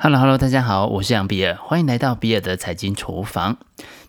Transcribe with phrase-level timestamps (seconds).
[0.00, 3.58] Hello，Hello，大家好，我是杨比尔，欢迎来到比尔的财经厨房。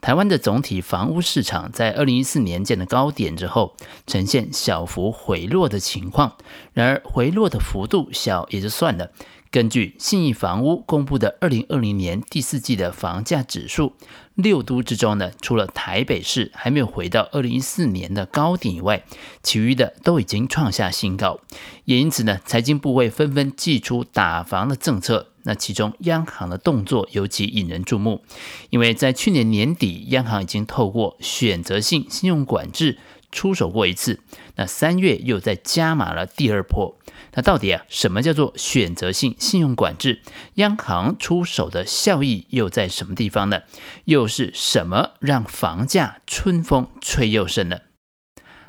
[0.00, 3.76] 台湾的总体房屋市场在二零一四年见的高点之后，
[4.06, 6.38] 呈现小幅回落的情况。
[6.72, 9.10] 然而，回落的幅度小也就算了。
[9.50, 13.92] 根据信义房屋公布的二零二零年第四季的房价指数，
[14.34, 19.04] 六都之中呢，除了台北市还没有回到二零一四年的高点以外，
[19.42, 21.40] 其余的都已经创下新高。
[21.84, 25.28] 也因此呢，财经部会纷纷祭出打房的政策。
[25.44, 28.24] 那其中央行的动作尤其引人注目，
[28.70, 32.98] 因为在去年年底，央行已经透过选择性信用管制
[33.30, 34.20] 出手过一次，
[34.56, 36.98] 那三月又在加码了第二波。
[37.36, 40.22] 那到底啊，什么叫做选择性信用管制？
[40.54, 43.62] 央行出手的效益又在什么地方呢？
[44.04, 47.78] 又是什么让房价春风吹又生呢？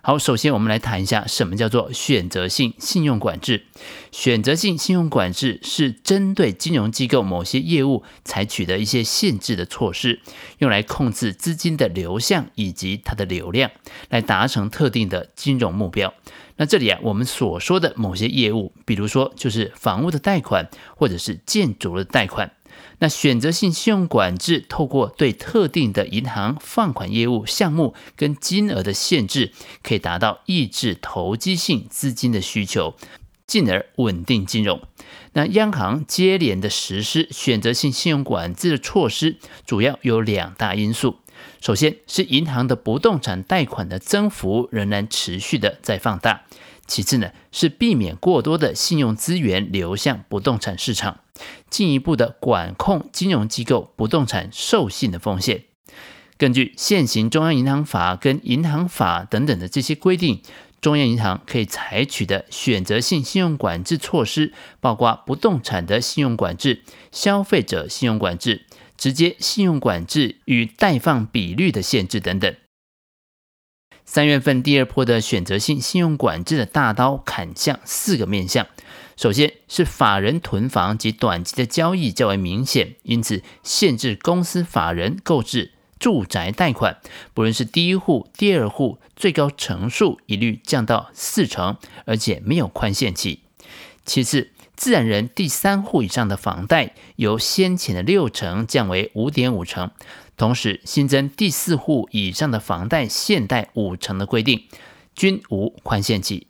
[0.06, 3.66] 好，首先我们来谈一下什么叫做选择性信用管制。
[4.12, 10.20] 选择性信用管制是针对金融机构某些业务采取的一些限制的措施，
[10.60, 13.72] 用来控制资金的流向以及它的流量，
[14.10, 16.14] 来达成特定的金融目标。
[16.58, 22.52] 那这里啊，我们所说的某些业务，比如说就是房屋的贷款或者是建筑的贷款。
[23.00, 29.52] 那选择性信用管制透过对特定的银行放款业务项目跟金额的限制，
[29.84, 32.96] 可以达到抑制投机性资金的需求，
[33.46, 34.82] 进而稳定金融。
[35.34, 41.18] 那央行接连的实施选择性信用管制的措施，主要有两大因素。
[41.62, 46.44] 首先是银行的不动产贷款的增幅仍然持续的在放大。
[46.88, 51.20] 其次呢，是避免过多的信用资源流向不动产市场，
[51.70, 55.66] 进一步的管控金融机构不动产授信的风险。
[56.38, 60.42] 根据现行中央银行法跟银行法等等的这些规定，
[60.82, 68.66] 中央银行可以采取的选择性信用管制措施，包括不动产的信用管制、消费者信用管制、
[68.98, 72.54] 直接信用管制与贷放比率的限制等等。
[74.04, 78.68] 三月份第二波的选择性信用管制的大刀砍向四个面向，
[79.16, 87.00] 首先是法人囤房及短期的交易较为明显，因此限制公司法人购置住宅贷款，
[87.34, 93.40] 不论是第一户、第二户，最高成数一律降到四成，而且没有宽限期。
[94.06, 99.90] 其次，自然人第三户以上的房贷由先前的六成降为五点五成。
[100.38, 104.66] 同时新增第四户以上的房贷限贷五成的规定，
[105.16, 106.48] 均无宽限期。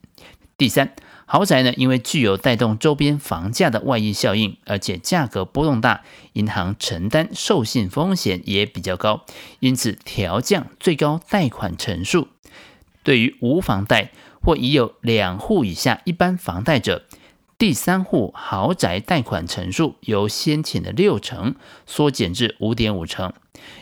[0.58, 0.96] 第三，
[1.28, 6.03] 豪宅呢，因为具有带动周边房价的外溢效应，而且价格波动大，
[6.34, 9.25] 银行承担授信风险也比较高，
[9.59, 12.28] 因此调降最高贷款成数。
[13.03, 17.03] 对于无房贷或已有两户以下一般房贷者，
[17.58, 21.56] 第三户豪宅贷款成数由先前的六成
[21.88, 23.34] 缩减至五点五成。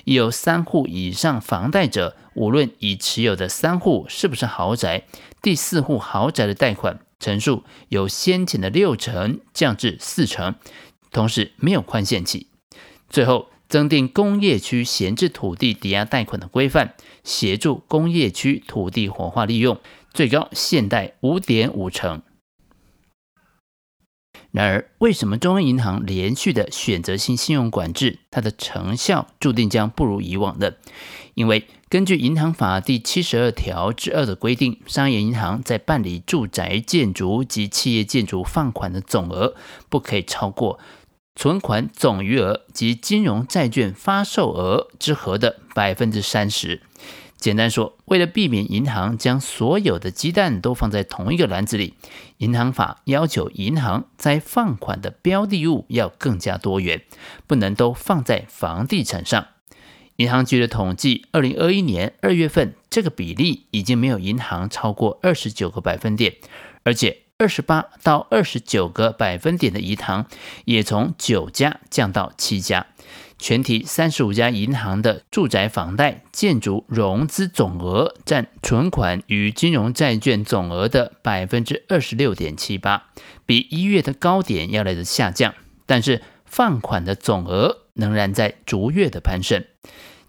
[0.05, 5.03] 有三户以上房贷者，无论已持有的三户是不是豪宅，
[5.41, 10.56] 第四户豪宅的贷款成数由先前的六成降至四成，
[11.12, 12.47] 同时没有宽限期。
[13.09, 19.79] 最后，增订工业区闲置土地抵押贷款的规范，协助工业区土地活化利用，
[20.13, 22.22] 最高限贷五点五成。
[24.53, 30.77] 然而，为什么中央银行连续的选择性信用管制，它的成效注定将不如以往的？
[31.33, 39.55] 因为根据银行法第七十二条之二的规定，商业银行在办理住宅建筑及企业建筑放款的总额，
[39.89, 40.79] 不可以超过
[41.35, 46.83] 存款总余额及金融债券发售额之和的百分之三十。
[47.43, 51.95] 简单说，为了避免银行将所有的鸡蛋都放在同一个篮子里，
[52.37, 57.01] 银行法要求银行在放款的标的物要更加多元，
[57.45, 59.47] 不能都放在房地产上。
[60.15, 66.35] 银行局的统计，二零二一年二月份这个比例已经没有银行超过二十九个百分点，
[66.83, 70.27] 而且二十八到二十九个百分点的银行
[70.63, 72.88] 也从九家降到七家。
[73.44, 83.07] 全体三十五家银行的住宅房贷、建筑融资总额占存款与金融债券总额的百分之二十六点七八，
[83.45, 85.54] 比一月的高点要来的下降，
[85.86, 89.66] 但是放款的总额仍然在逐月的攀升。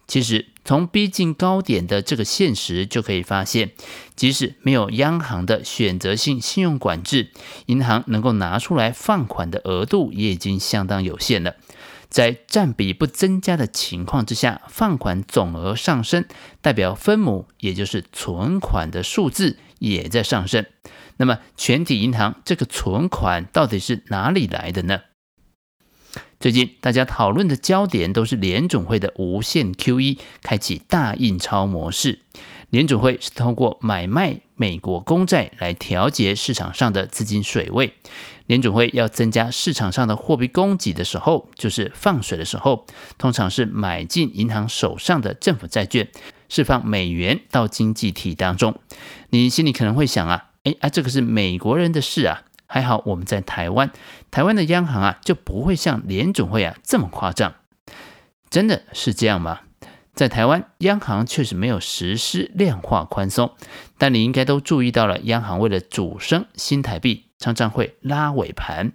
[0.09, 3.71] 其实从逼近高点的这个现实就可以发现，
[4.17, 7.31] 即使没有央行的选择性信用管制，
[7.67, 11.55] 银行能够拿出来放款的额度也已经相当有限了。
[12.15, 16.25] 在占比不增加的情况之下，放款总额上升，
[16.61, 20.65] 代表分母也就是存款的数字也在上升。
[21.17, 25.01] 那么全体银行这个存款到底是哪里来的呢？
[26.39, 32.21] 最近大家讨论的焦点都是联总会的无限 QE 开启大印钞模式。
[32.71, 37.95] 联总会是通过买卖美国公债来调节市场上的资金水位。
[38.47, 42.87] 联准会要增加市场上的货币供给的时候，就是放水的时候，
[43.17, 46.09] 通常是买进银行手上的政府债券，
[46.49, 48.79] 释放美元到经济体当中。
[49.31, 52.43] 你心里可能会想啊，诶啊，这个是美国人的事啊。
[52.67, 53.93] 还好我们在台湾，
[54.31, 57.55] 台湾的央行啊就不会像联准会啊这么夸张。
[58.51, 59.61] 真的是这样吗？
[60.15, 63.53] 在台湾，央行确实没有实施量化宽松，
[63.99, 68.93] 但你应该都注意到了，央行为了主升新台币，常常会拉尾盘。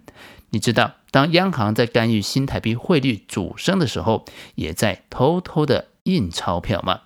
[0.48, 4.24] 你知道，当央行在干预新台币汇率主升的时候，
[4.54, 7.02] 也在偷偷的印钞票吗？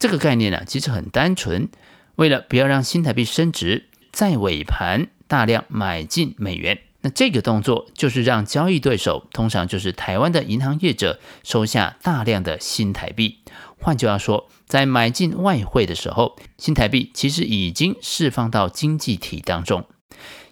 [0.00, 1.68] 这个概念呢，其实很单纯，
[2.16, 6.80] 为了不要让新台币升值，在尾盘大量买进美元。
[7.04, 13.40] 那这个动作就是让交易对手，通常就是台湾的银行业者，收下大量的新台币。
[13.78, 19.84] 换句话说，在买进外汇的时候，新台币其实已经释放到经济体当中。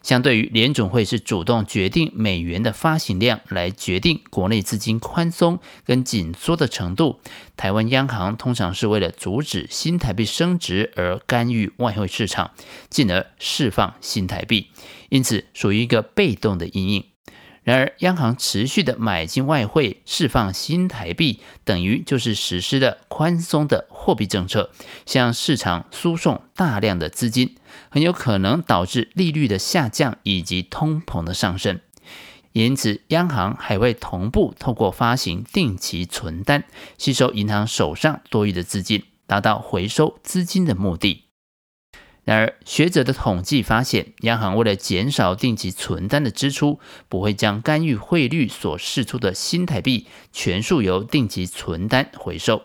[0.03, 7.21] 相对于联总会是主动决定美元的发行量，来决定国内资金宽松跟紧缩的程度，
[7.57, 12.51] 台湾央行通常是为了阻止新台币升值而干预外汇市场，
[12.91, 14.69] 进而释放新台币。
[15.09, 17.12] 因此，属于一个被动的阴影。
[17.65, 24.71] 然而，央行持续的买进外汇，释放新台币，等于就是实施了宽松的货币政策，
[25.07, 27.55] 向市场输送大量的资金，
[27.89, 31.79] 很有可能导致利率的下降以及通膨的上升。
[32.51, 36.65] 因此，央行还会同步透过发行定期存单，
[36.99, 41.32] 吸收银行手上多余的资金，达到回收资金的目的。
[42.25, 46.79] 然而，学者的统计发现，央行为了减少定期存单的支出，
[47.09, 52.63] 不会将干预汇率所释出的新台币全数由定期存单回收。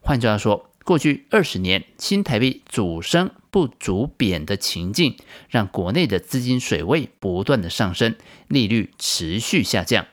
[0.00, 5.16] 换句话说，过去二十年新台币主升不主贬的情境，
[5.48, 8.14] 让国内的资金水位不断的上升，
[8.46, 10.06] 利率持续下降。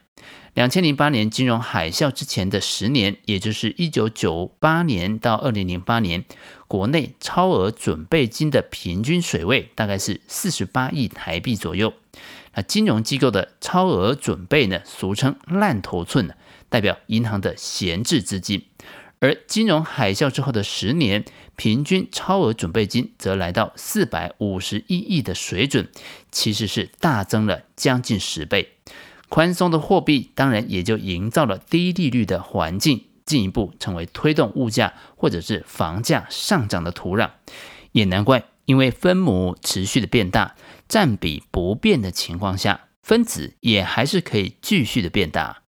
[0.58, 6.26] 两千零八年金融海啸之前的十年，也就是一九九八年到二零零八年，
[6.68, 11.94] 国内超额准备金的平均水位大概是四十八亿台币左右。
[12.56, 16.36] 那金融机构的超额准备呢，俗称烂头寸，
[16.70, 18.66] 代表银行的闲置资金。
[19.20, 21.24] 而金融海啸之后的十年，
[21.56, 25.88] 平均超额准备金则来到四百五十一亿的水准，
[26.32, 28.77] 其实是大增了将近十倍。
[29.30, 37.32] 宽松的货币当然也就营造了低利率的环境，进一步成为推动物价或者是房价上涨的土壤。
[37.92, 40.56] 也难怪，因为分母持续的变大，
[40.88, 45.64] 占比不变的情况下，分子也还是可以继续的变大。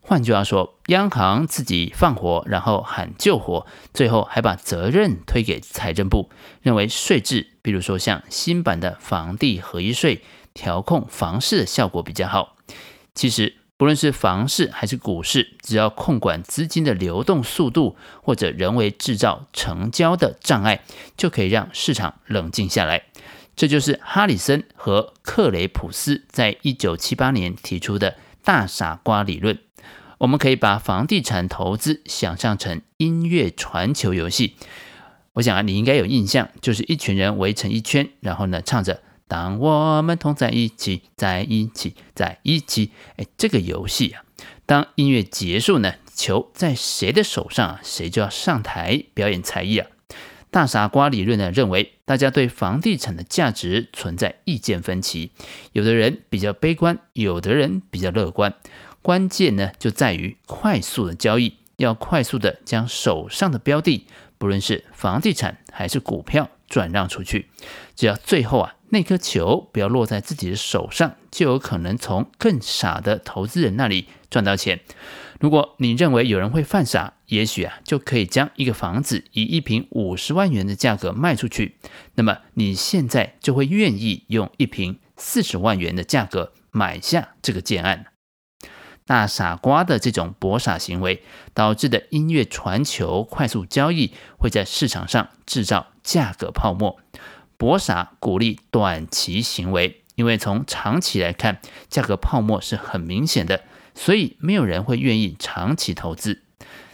[0.00, 6.30] 换句话说，央行自己放火，然后喊救火，最后还把责任推给财政部，
[6.62, 10.22] 认为税制，比如说像新版的房地合一税，
[10.56, 12.56] 调控房市的效果比较好。
[13.14, 20.80] 其实，不论是房市还是股市，只要控管资金的流动速度，或者人为制造成交的障碍，
[21.16, 23.02] 就可以让市场冷静下来。
[23.54, 29.58] 这就是哈里森和克雷普斯在一九七八年提出的大傻瓜理论。
[30.18, 34.56] 我们可以把房地产投资想象成音乐传球游戏。
[35.34, 39.02] 我想啊，你应该有印象，就是一群人围成一圈，然后呢，唱着。
[39.28, 44.22] 当我们同在一起，在一起，在一起，哎，这个游戏啊，
[44.64, 49.88] 当音乐结束呢，球在谁的手上啊，谁就要上台表演才艺啊。
[50.50, 55.32] 大傻瓜理论呢，认为大家对房地产的价值存在意见分歧，
[55.72, 58.54] 有的人比较悲观，有的人比较乐观。
[59.02, 64.06] 关键呢，就在于快速的交易，要快速的将手上的标的，
[64.38, 67.48] 不论是房地产还是股票，转让出去。
[67.94, 68.72] 只要最后啊。
[68.90, 74.78] 那颗球不要落在自己的手上，就有可能从更傻的投资人那里赚到钱。
[75.40, 81.74] 如果你认为有人会犯傻，也许啊就可以将一个房子以一平五十万元的价格卖出去，
[82.14, 88.06] 那么你现在就会愿意用一平四十万元的价格买下这个建案。
[89.06, 91.22] 大傻瓜的这种博傻行为
[91.54, 96.98] 导致的音乐传球、快速交易，会在市场上制造价格泡沫。
[97.56, 103.62] 博傻鼓励短期行为，因为从长期来看，价格泡沫是很明显的，
[103.94, 106.42] 所以没有人会愿意长期投资。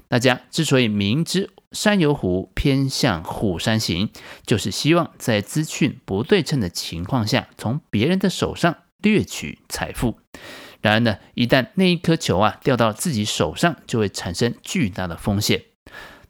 [0.06, 4.10] 大家之所以明知山有虎，偏向虎山行，
[4.46, 10.21] 就是希望在资讯不对称的情况下，从别人的手上掠取财富。
[10.82, 15.62] 然而呢，一旦那一颗球啊掉到自己手上，就会产生巨大的风险。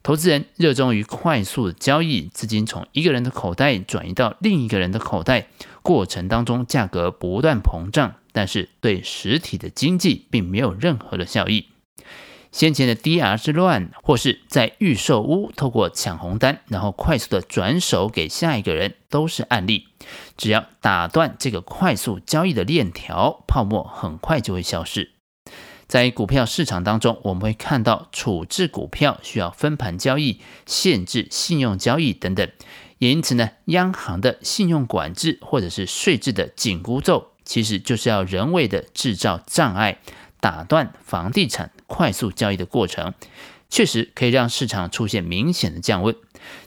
[0.03, 5.47] 投资人热衷于快速的交易，资金从一个人的口袋转移到另一个人的口袋，
[5.81, 11.69] 过程当中价格不断膨胀，但是对实体的经济并没有任何的效益。
[12.53, 19.89] 先前的 DR 之乱，或是在预售屋透过抢红单，然后快速的转手给下一个人，都是案例。
[20.37, 25.13] 只要打断这个快速交易的链条，泡沫很快就会消失。
[25.89, 32.47] 在股票市场当中，我们会看到处置股票需要分盘交易、限制信用交易等等。
[32.99, 39.99] 也因此呢，央行的信用管制或者是税制的紧箍咒，其实就是要人为的制造障碍。
[40.43, 43.15] 打断房地产快速交易的过程，
[43.71, 46.17] 确实可以让市场出现明显的降温。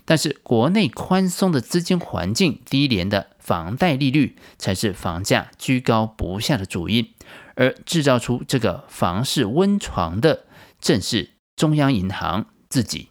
[0.05, 7.09] 但是，国内宽松的资金环境、低廉的房贷利率，才是房价居高不下的主因。
[7.55, 10.45] 而制造出这个房市温床的，
[10.79, 13.09] 正是中央银行自己。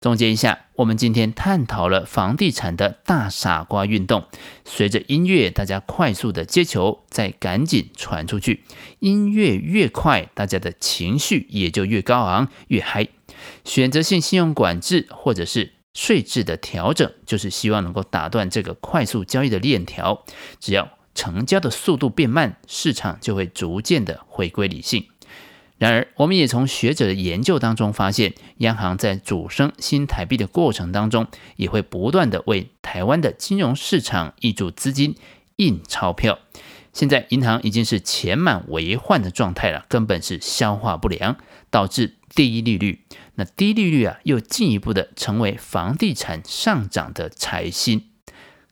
[0.00, 4.26] 总结一下，我们今天探讨了房地产的大傻瓜运动。
[4.64, 8.62] 随着音乐，大家快速的接球，再赶紧传出去。
[9.00, 13.08] 音乐越快，大家的情绪也就越高昂、越嗨。
[13.64, 20.24] 选择性信用管制或者是税制的调整，就是希望能够打断这个快速交易的链条。
[20.60, 25.06] 只要成交的速度变慢，市场就会逐渐的回归理性。
[25.78, 35.14] 然而，我们也从学者的研究当中发现，央行在主升新台币的过程当中，也会不断地为台湾的金融市场挹注资金、
[35.56, 36.40] 印钞票。
[36.92, 41.36] 现在银行已经是钱满为患的状态了，根本是消化不良，
[41.70, 43.04] 导致低利率。
[43.36, 48.04] 那低利率啊，又进一步的成为房地产上涨的财星。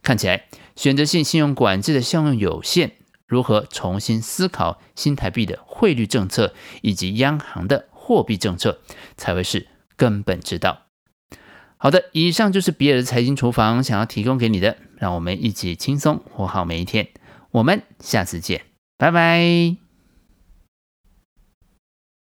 [0.03, 2.93] 看起来，选择性信用管制的效用有限。
[3.27, 8.79] 如何重新思考新台币的汇率政策以及央行的货币政策，
[9.17, 9.67] 才会是
[9.97, 10.83] 根本之道。
[11.79, 17.09] 好的，以上就是比尔的财经厨房想要提供给你的，让我们一起轻松活好每一天。
[17.51, 18.63] 我们下次见，
[18.97, 19.86] 拜拜。